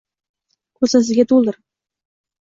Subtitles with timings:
[0.79, 1.59] Ko’zasiga to’ldirib